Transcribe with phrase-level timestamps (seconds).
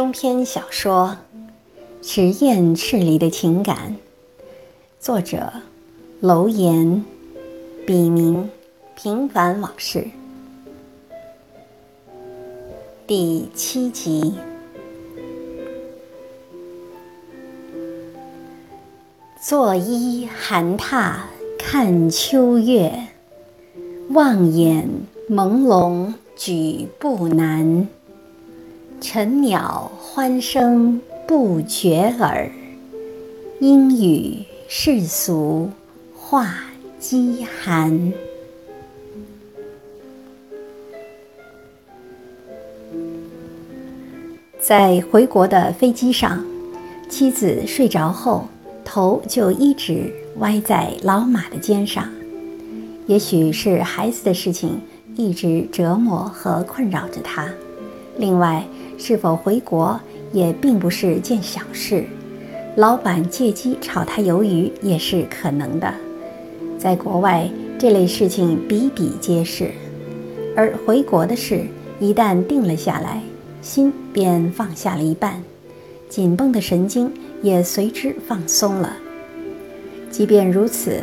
[0.00, 1.18] 中篇小说
[2.08, 3.98] 《实验室里的情感》，
[4.98, 5.52] 作者
[6.20, 7.04] 楼岩，
[7.86, 8.48] 笔名
[8.96, 10.06] 平凡往事，
[13.06, 14.32] 第七集。
[19.38, 21.16] 坐依寒榻
[21.58, 23.06] 看秋月，
[24.08, 24.88] 望眼
[25.28, 27.86] 朦胧举步难。
[29.00, 32.50] 晨鸟欢声不绝耳，
[33.58, 35.70] 阴雨世俗
[36.14, 36.54] 化
[36.98, 38.12] 饥寒。
[44.60, 46.44] 在回国的飞机上，
[47.08, 48.46] 妻子睡着后，
[48.84, 52.06] 头就一直歪在老马的肩上。
[53.06, 54.78] 也许是孩子的事情
[55.16, 57.48] 一直折磨和困扰着他。
[58.18, 58.62] 另外，
[59.00, 59.98] 是否回国
[60.30, 62.04] 也并不是件小事，
[62.76, 65.92] 老板借机炒他鱿鱼也是可能的。
[66.78, 69.70] 在国外，这类事情比比皆是，
[70.54, 71.62] 而回国的事
[71.98, 73.22] 一旦定了下来，
[73.62, 75.42] 心便放下了一半，
[76.10, 78.94] 紧绷的神经也随之放松了。
[80.10, 81.00] 即便如此，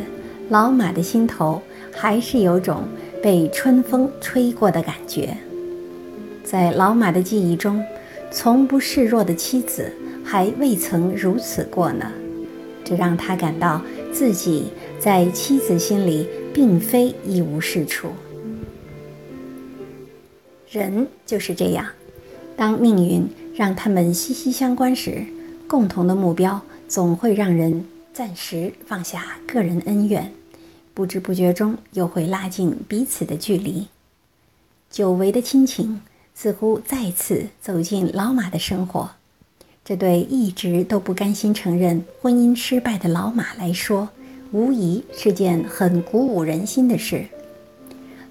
[0.49, 1.59] 老马的心头
[1.91, 2.83] 还是有种
[3.23, 5.35] 被春风吹过的感觉。
[6.49, 7.83] 在老马的记忆中，
[8.31, 9.91] 从不示弱的妻子
[10.23, 12.09] 还未曾如此过呢。
[12.85, 13.81] 这让他感到
[14.13, 18.11] 自己在妻子心里并非一无是处。
[20.69, 21.85] 人就是这样，
[22.55, 25.25] 当命运让他们息息相关时，
[25.67, 30.31] 共同的目标总会让人暂时放下个人恩怨，
[30.93, 33.87] 不知不觉中又会拉近彼此的距离。
[34.89, 35.99] 久违的亲情。
[36.39, 39.09] 似乎再次走进老马的生活，
[39.83, 44.07] 这对一直都不甘心承认婚姻失败的老马来说，
[44.51, 47.25] 无疑是件很鼓舞人心的事。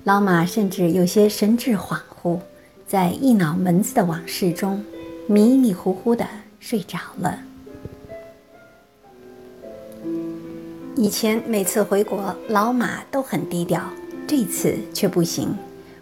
[0.05, 2.39] 老马甚至有些神志恍惚，
[2.87, 4.85] 在一脑门子的往事中，
[5.27, 6.25] 迷迷糊糊的
[6.61, 7.41] 睡着了。
[10.95, 13.83] 以前每次回国，老马都很低调，
[14.29, 15.53] 这次却不行。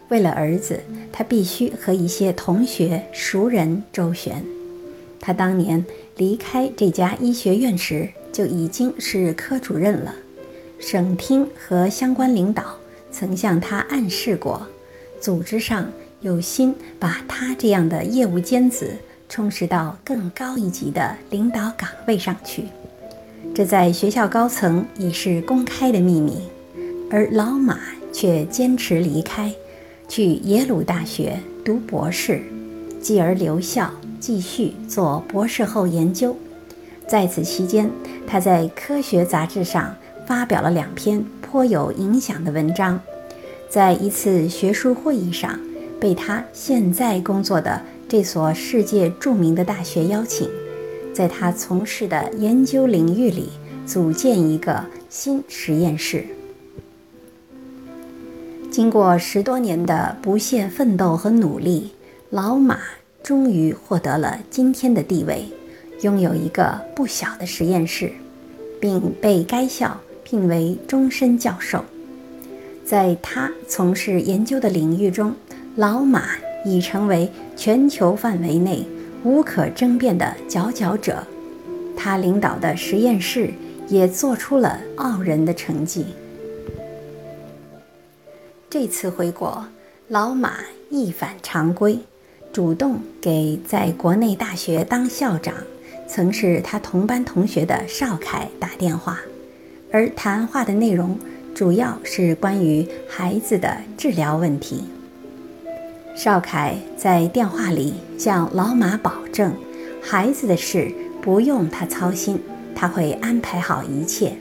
[0.08, 0.80] 为了儿子，
[1.12, 4.44] 他必须和一些同学、熟人周旋。
[5.20, 5.84] 他当年
[6.16, 10.14] 离开这家医学院时，就已经是科主任了。
[10.78, 12.76] 省厅和相关领导
[13.10, 14.66] 曾向他暗示过，
[15.20, 15.90] 组织上
[16.20, 18.90] 有心把他这样的业务尖子
[19.28, 22.64] 充实到更高一级的领导岗位上去。
[23.54, 26.42] 这在学校高层已是公开的秘密，
[27.10, 27.78] 而老马
[28.12, 29.54] 却坚持离开。
[30.08, 32.42] 去耶鲁大学读博士，
[33.00, 36.36] 继而留校继续做博士后研究。
[37.06, 37.90] 在此期间，
[38.26, 39.94] 他在科学杂志上
[40.26, 43.00] 发表了两篇颇有影响的文章。
[43.68, 45.58] 在一次学术会议上，
[46.00, 50.48] 被他现在工作的这所世界著名的大学邀请，
[51.12, 53.48] 在他从事的研究领域里
[53.84, 56.24] 组建一个新实验室。
[58.74, 61.92] 经过十多年的不懈奋斗和努力，
[62.30, 62.80] 老马
[63.22, 65.46] 终于获得了今天的地位，
[66.00, 68.10] 拥有一个不小的实验室，
[68.80, 71.84] 并被该校聘为终身教授。
[72.84, 75.32] 在他从事研究的领域中，
[75.76, 76.30] 老马
[76.64, 78.84] 已成为全球范围内
[79.22, 81.24] 无可争辩的佼佼者。
[81.96, 83.50] 他领导的实验室
[83.86, 86.06] 也做出了傲人的成绩。
[88.74, 89.64] 这次回国，
[90.08, 90.54] 老马
[90.90, 91.96] 一反常规，
[92.52, 95.54] 主动给在国内大学当校长、
[96.08, 99.20] 曾是他同班同学的邵凯打电话，
[99.92, 101.16] 而谈话的内容
[101.54, 104.82] 主要是关于孩子的治疗问题。
[106.16, 109.54] 邵凯在电话里向老马保证，
[110.02, 110.92] 孩子的事
[111.22, 112.42] 不用他操心，
[112.74, 114.32] 他会安排好一切。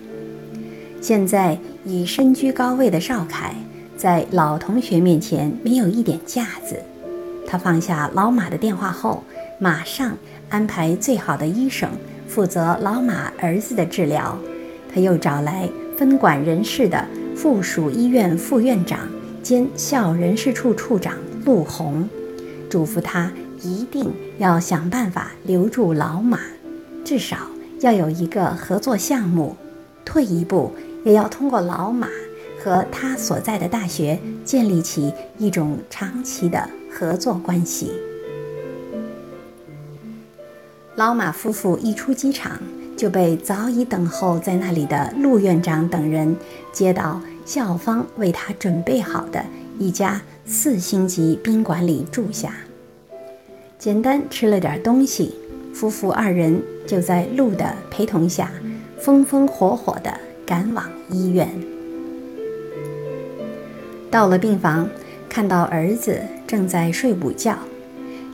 [0.99, 3.53] 现在已身居高位的邵凯。
[3.95, 6.77] 在老同学面前没有一点架子，
[7.47, 9.23] 他放下老马的电话后，
[9.59, 10.17] 马上
[10.49, 11.89] 安排最好的医生
[12.27, 14.37] 负责老马儿子的治疗。
[14.93, 17.03] 他又找来分管人事的
[17.35, 18.99] 附属医院副院长
[19.41, 22.07] 兼校人事处处长陆红，
[22.69, 23.31] 嘱咐他
[23.61, 26.39] 一定要想办法留住老马，
[27.05, 27.37] 至少
[27.79, 29.55] 要有一个合作项目，
[30.03, 30.71] 退一步
[31.05, 32.07] 也要通过老马。
[32.63, 37.91] 和他所在的大学建立起一种长期的合作关系。
[40.95, 42.57] 老马夫妇一出机场，
[42.95, 46.33] 就被早已等候在那里的陆院长等人
[46.71, 49.43] 接到校方为他准备好的
[49.77, 52.53] 一家四星级宾馆里住下。
[53.77, 55.35] 简单吃了点东西，
[55.73, 58.49] 夫妇二人就在陆的陪同下，
[58.97, 61.72] 风风火火地赶往医院。
[64.13, 64.87] 到了病房，
[65.27, 67.57] 看到儿子正在睡午觉。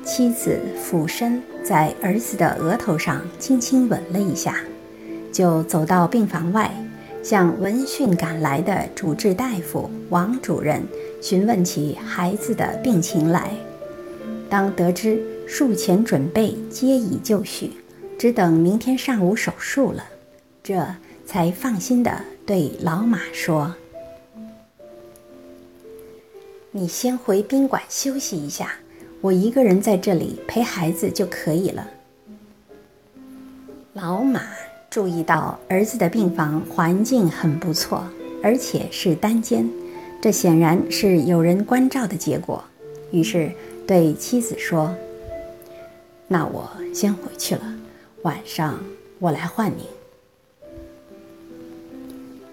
[0.03, 4.57] 妻子俯身在儿子的额头上轻轻吻了一下，
[5.31, 6.69] 就走到病房外，
[7.23, 10.83] 向闻讯赶来的主治大夫王主任
[11.21, 13.49] 询问起孩子的病情来。
[14.49, 17.71] 当得知术前准备皆已就绪，
[18.17, 20.03] 只等明天上午手术了，
[20.61, 20.85] 这
[21.25, 22.11] 才放心地
[22.45, 23.73] 对老马说
[26.71, 28.71] ：“你先回宾馆休息一下。”
[29.21, 31.85] 我一个人在这里陪孩子就可以了。
[33.91, 34.43] 老马
[34.89, 38.01] 注意到儿子的病房环境很不错，
[38.41, 39.69] 而且是单间，
[40.21, 42.63] 这显然是有人关照的结果。
[43.11, 43.51] 于是
[43.85, 44.95] 对妻子说
[46.29, 47.75] ：“那我先回去了，
[48.21, 48.81] 晚上
[49.19, 49.89] 我来换你。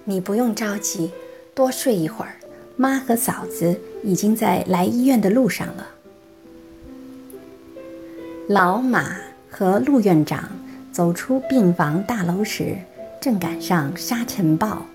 [0.03, 1.13] 你不用着急，
[1.55, 2.35] 多睡一会儿。
[2.77, 5.89] 妈和嫂子已经在来医院的路上了。”
[8.49, 9.17] 老马
[9.51, 10.49] 和陆院长
[10.93, 12.77] 走出病房大楼时，
[13.21, 14.87] 正赶上沙尘暴，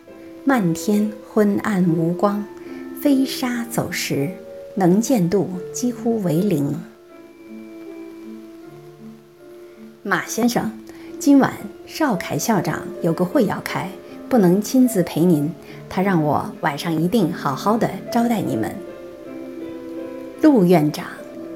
[0.45, 2.45] 漫天昏暗无光，
[3.01, 4.30] 飞沙走石，
[4.75, 6.74] 能见度几乎为零。
[10.04, 10.72] 马先生，
[11.19, 11.54] 今晚
[11.86, 13.89] 邵凯校长有个会要开，
[14.31, 15.54] 不能亲自陪您，
[15.89, 18.74] 他让我晚上一定好好的招待你们。
[20.42, 21.06] 陆院长。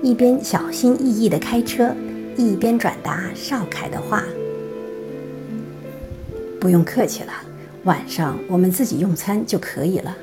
[0.02, 1.90] 一边小心翼翼地开车，
[2.36, 4.24] 一边转达邵凯的话
[6.60, 7.32] ：“不用客气了，
[7.86, 10.16] 晚上我们自己用餐就可以了。”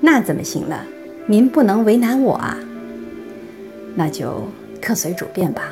[0.00, 0.78] 那怎么行呢？
[1.26, 2.56] 您不能为难我啊！
[3.96, 4.42] 那就
[4.80, 5.64] 客随主便吧。”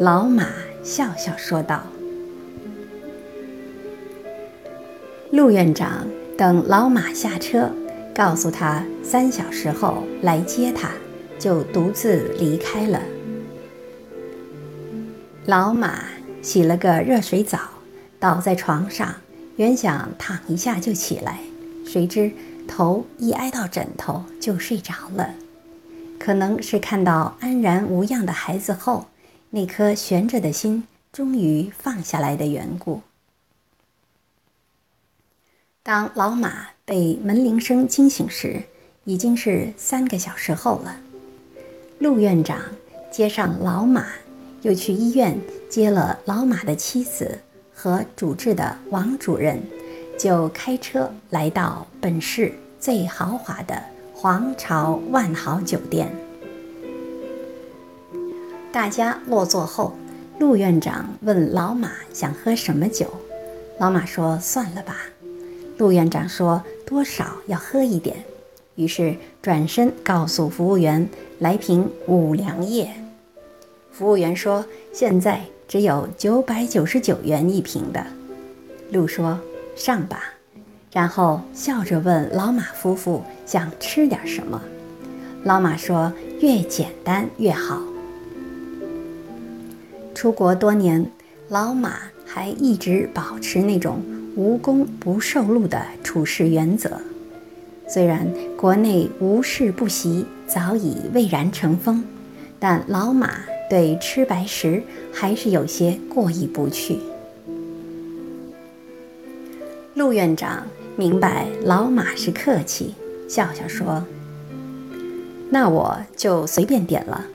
[0.00, 0.46] 老马
[0.82, 1.82] 笑笑说道。
[5.32, 6.06] 陆院长
[6.36, 7.70] 等老马下车，
[8.14, 10.90] 告诉他三小时后来接他。
[11.38, 13.02] 就独自离开了。
[15.44, 16.04] 老马
[16.40, 17.58] 洗了个热水澡，
[18.20, 19.12] 倒在床上，
[19.56, 21.40] 原想躺一下就起来，
[21.84, 22.30] 谁知
[22.68, 25.30] 头一挨到枕头就睡着了。
[26.16, 29.06] 可能是看到安然无恙的孩子后，
[29.50, 33.00] 那颗悬着的心终于放下来的缘故。
[35.84, 38.62] 当老马被门铃声惊醒时，
[39.02, 40.96] 已经是三个小时后了。
[41.98, 42.60] 陆院长
[43.10, 44.06] 接上老马，
[44.60, 45.36] 又去医院
[45.68, 47.36] 接了老马的妻子
[47.74, 49.60] 和主治的王主任，
[50.16, 53.82] 就开车来到本市最豪华的
[54.14, 56.14] 皇朝万豪酒店。
[58.70, 59.96] 大家落座后，
[60.38, 63.12] 陆院长问老马想喝什么酒，
[63.80, 65.06] 老马说算了吧。
[65.78, 68.16] 陆院长说多少要喝一点。
[68.76, 71.06] 于是转身告诉服务员
[71.38, 72.90] ：“来瓶五粮液。”
[73.92, 78.04] 服务员说：“现在只有九百九十九元一瓶的。”
[78.90, 79.38] 陆说
[79.76, 80.24] ：“上吧。”
[80.92, 84.60] 然后笑着问老马夫妇想吃点什么。
[85.44, 87.82] 老马说：“越简单越好。”
[90.14, 91.04] 出国多年，
[91.48, 94.00] 老马还一直保持那种
[94.36, 97.00] 无功不受禄的处事原则。
[97.88, 102.02] 虽然国内无事不习早已蔚然成风，
[102.58, 106.98] 但老马对吃白食还是有些过意不去。
[109.94, 112.94] 陆院长明白老马是客气，
[113.28, 114.02] 笑笑说
[115.50, 117.26] ：“那我就随便点了。”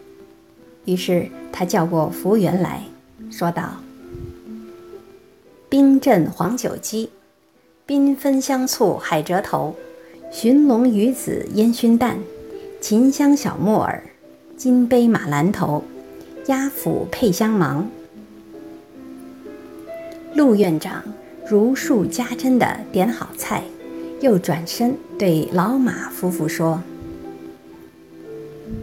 [0.86, 2.82] 于是他叫过服务员来
[3.30, 3.78] 说道
[5.70, 7.10] ：“冰镇黄酒鸡，
[7.86, 9.76] 缤纷香醋海蜇头。”
[10.30, 12.18] 寻龙鱼子烟熏蛋，
[12.82, 14.04] 秦香小木耳，
[14.58, 15.84] 金杯马兰头，
[16.48, 17.90] 鸭脯配香芒。
[20.36, 21.02] 陆院长
[21.50, 23.64] 如数家珍地点好菜，
[24.20, 26.84] 又转身对老马夫妇说：“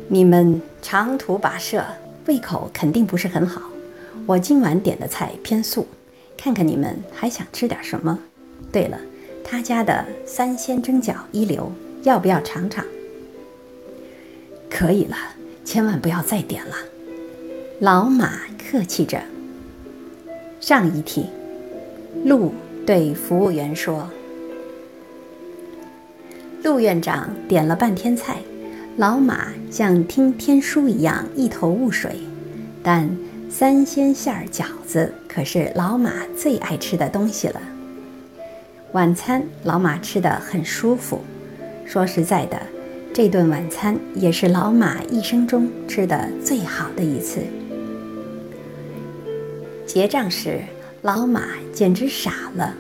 [0.09, 1.85] 你们长途跋涉，
[2.27, 3.63] 胃口肯定不是很好。
[4.25, 5.87] 我今晚点的菜偏素，
[6.37, 8.19] 看看你们还想吃点什么。
[8.73, 8.99] 对了。”
[9.47, 11.71] 他家的三鲜蒸饺一流，
[12.03, 12.83] 要不要尝尝？
[14.71, 15.17] 可以了，
[15.67, 16.75] 千万不要再点了。
[17.79, 19.21] 老马客气着。
[20.61, 21.27] 上一题，
[22.25, 22.55] 陆
[22.87, 24.09] 对服务员说
[26.65, 28.39] ：“陆院长点了半天菜，
[28.97, 32.17] 老马像听天书一样一头雾水。
[32.83, 33.15] 但
[33.51, 37.61] 三鲜馅儿饺子可是老马最爱吃的东西了。
[38.93, 41.21] 晚餐老马吃的很舒服。
[41.85, 42.63] 说实在的，
[43.13, 47.41] 这顿晚餐也是老马一生中吃的最好的一次。”
[49.85, 50.61] 结账时，
[51.03, 52.73] 老马简直傻了，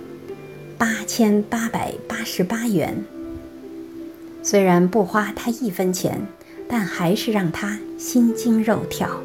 [0.78, 2.96] 八千八百八十八元。
[4.44, 6.20] 虽然不花他一分钱，
[6.68, 9.20] 但还是让他心惊肉跳。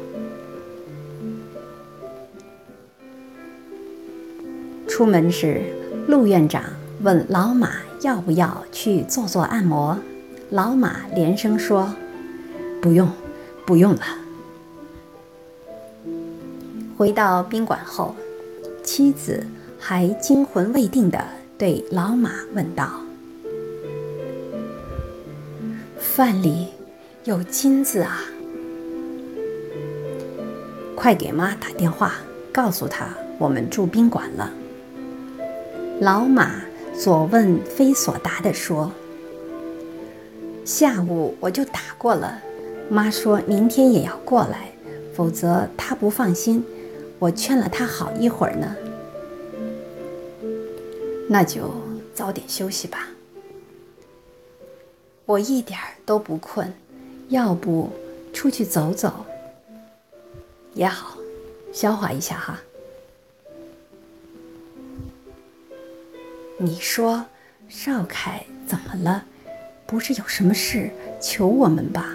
[5.00, 5.62] 出门时，
[6.08, 6.62] 陆院长
[7.00, 7.70] 问老马
[8.02, 9.98] 要不要去做做按摩，
[10.50, 11.94] 老马连声说
[12.82, 13.10] ：“不用，
[13.64, 14.02] 不用了。”
[16.98, 18.14] 回到宾馆后，
[18.82, 19.42] 妻子
[19.78, 21.18] 还惊魂未定地
[21.56, 23.00] 对老马问道
[25.96, 26.66] ：“饭里
[27.24, 28.20] 有金子啊？
[30.94, 32.16] 快给妈打电话，
[32.52, 34.52] 告诉她我们住宾馆了。”
[36.00, 36.62] 老马
[36.94, 38.90] 所问非所答地说
[40.64, 42.40] ：“下午我就打过了，
[42.88, 44.72] 妈说明天也要过来，
[45.14, 46.64] 否则她不放心。”
[47.20, 48.74] 我劝了她好一会儿呢，
[51.28, 51.70] 那就
[52.14, 53.06] 早点休息吧。
[55.26, 56.72] 我一点都不困，
[57.28, 57.90] 要不
[58.32, 59.26] 出去走走
[60.72, 61.18] 也好，
[61.74, 62.58] 消化一下哈。
[66.62, 67.24] 你说
[67.70, 69.24] 少凯怎么了？
[69.86, 72.14] 不是有什么事求我们吧？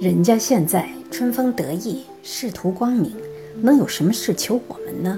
[0.00, 2.04] 人家现在春风得意。
[2.24, 3.14] 仕途光明，
[3.60, 5.16] 能有什么事求我们呢？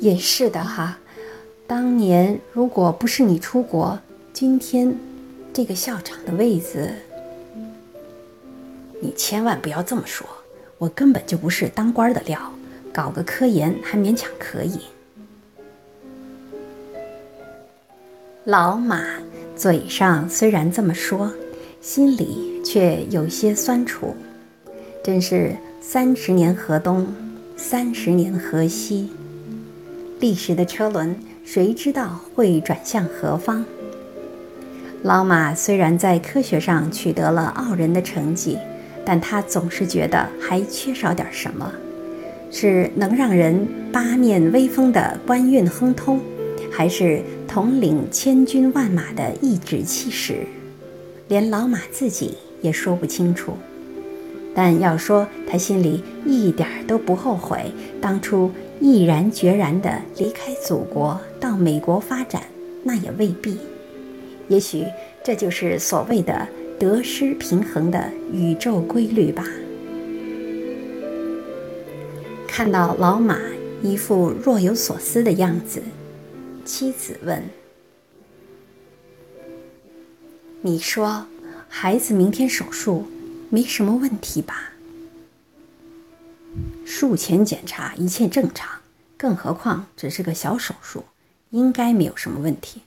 [0.00, 0.98] 也是的哈，
[1.68, 3.96] 当年如果不是你出国，
[4.32, 4.96] 今天
[5.52, 6.92] 这个校长的位子，
[9.00, 10.26] 你千万不要这么说。
[10.78, 12.52] 我根本就不是当官的料，
[12.96, 14.80] 搞个科研还勉强可以。
[18.44, 19.04] 老马
[19.54, 21.30] 嘴上虽然这么说，
[21.82, 24.16] 心里却有些酸楚。
[25.04, 27.06] 真是三十年河东，
[27.54, 29.10] 三十年河西。
[30.18, 33.62] 历史的车轮，谁知道会转向何方？
[35.02, 38.56] 老马虽然在科学上取得了傲人的成绩，
[39.04, 41.70] 但他总是觉得还缺少点什么，
[42.50, 46.20] 是能让人八面威风的官运亨通，
[46.70, 50.46] 还是统领千军万马的一指气势？
[51.28, 53.52] 连老马自己也说不清楚。
[54.54, 58.50] 但要说他心里一点都不后悔当初
[58.80, 62.42] 毅然决然地离开祖国到美国发展，
[62.82, 63.58] 那也未必。
[64.48, 64.84] 也许
[65.22, 66.48] 这就是所谓的
[66.78, 69.44] 得失平衡的宇宙规律吧。
[72.56, 73.38] 看到老马
[73.82, 75.82] 一副若有所思的样子，
[76.64, 77.50] 妻子问
[80.64, 81.26] ：“你说，
[81.68, 83.08] 孩子明天手术？”
[83.52, 84.72] 没什么问题吧？
[86.86, 88.80] 术前检查一切正常，
[89.18, 91.04] 更何况只是个小手术，
[91.50, 92.80] 应该没有什么问题。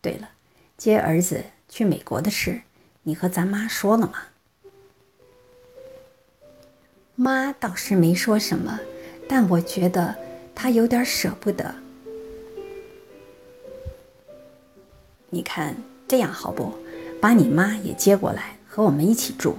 [0.00, 0.30] 对了，
[0.78, 2.62] 接儿子去美国的事，
[3.02, 4.14] 你和咱妈说了吗？
[7.16, 8.80] 妈倒是没说什么，
[9.32, 10.12] 但我觉得
[10.56, 11.72] 他有点舍不得。
[15.28, 15.76] 你看
[16.08, 16.74] 这样好不？
[17.20, 19.56] 把你妈也接过来，和我们一起住。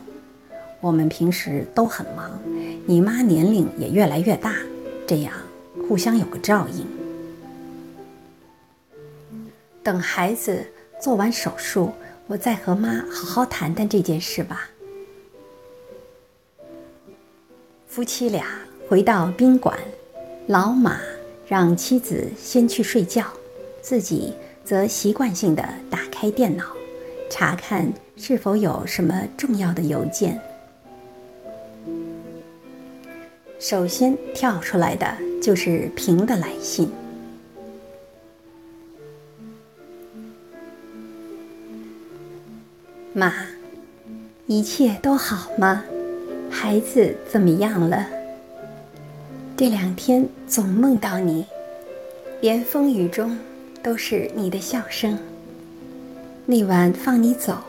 [0.81, 2.37] 我们平时都很忙，
[2.85, 4.55] 你妈年龄也越来越大，
[5.07, 5.31] 这样
[5.87, 6.85] 互相有个照应。
[9.81, 10.65] 等孩子
[10.99, 11.93] 做完手术，
[12.27, 14.69] 我再和妈好好谈谈这件事吧。
[17.87, 18.45] 夫妻俩
[18.91, 19.79] 回到宾馆，
[20.47, 20.99] 老马
[21.47, 23.23] 让妻子先去睡觉，
[23.81, 24.33] 自己
[24.65, 26.65] 则习惯性的打开电脑，
[27.29, 30.37] 查看是否有什么重要的邮件。
[33.59, 35.07] 首先跳出来的
[35.41, 36.91] 就是平的来信。
[43.13, 43.33] 妈，
[44.47, 45.81] 一切都好吗？
[46.49, 48.05] 孩子怎么样了？
[49.61, 51.45] 这两天总梦到你，
[52.41, 53.37] 连风雨中
[53.83, 55.15] 都是你的笑声。
[56.47, 57.59] 那晚放你走，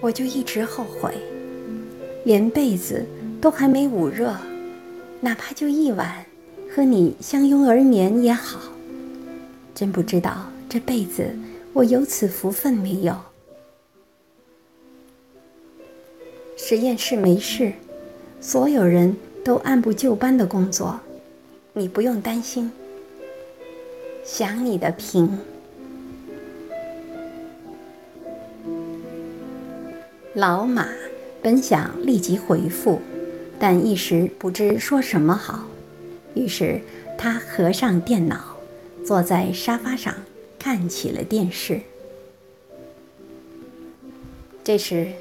[0.00, 1.14] 我就一直后悔。
[2.24, 3.06] 连被子
[3.40, 4.36] 都还没捂热，
[5.20, 6.26] 哪怕就一晚，
[6.68, 8.58] 和你相拥而眠也好。
[9.72, 11.32] 真不知道这辈子
[11.72, 13.16] 我有此福分没有？
[16.56, 17.72] 实验室没事，
[18.40, 20.98] 所有人都按部就班的工作，
[21.78, 22.72] 你不用担心。
[24.24, 25.38] 想你的平。
[30.32, 30.88] 老马
[31.42, 33.02] 本想立即回复，
[33.58, 35.66] 但一时不知说什么好，
[36.34, 36.80] 于是
[37.18, 38.56] 他合上电脑，
[39.04, 40.14] 坐在沙发上
[40.58, 41.82] 看起了电视。
[44.64, 45.12] 这时，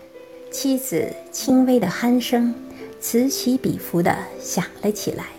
[0.50, 2.56] 妻子轻微的鼾声
[3.02, 5.35] 此起彼伏的响了起来。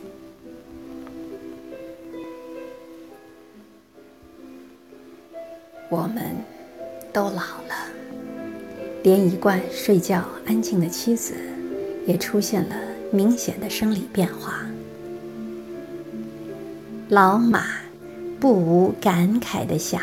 [5.88, 6.25] 我们
[7.12, 7.37] 都老
[7.69, 7.75] 了。
[9.02, 11.35] 连一贯睡觉安静的妻子，
[12.07, 12.75] 也出现了
[13.12, 14.66] 明显的生理变化。
[17.09, 17.66] 老马
[18.40, 20.02] 不无感慨地想：“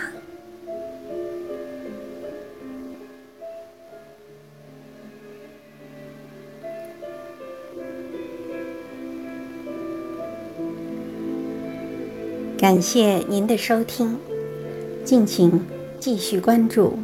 [12.57, 14.17] 感谢您的收听，
[15.03, 15.61] 敬请
[16.03, 16.99] 继续关注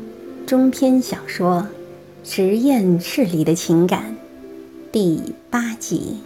[0.45, 1.65] 中篇小说。”
[2.25, 4.17] 实验室里的情感，
[4.91, 6.17] 第八集。